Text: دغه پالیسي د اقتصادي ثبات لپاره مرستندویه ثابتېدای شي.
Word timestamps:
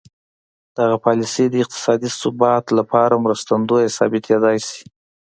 دغه 0.77 0.95
پالیسي 1.05 1.45
د 1.49 1.55
اقتصادي 1.63 2.09
ثبات 2.21 2.65
لپاره 2.77 3.21
مرستندویه 3.25 3.95
ثابتېدای 3.97 4.57
شي. 4.67 4.81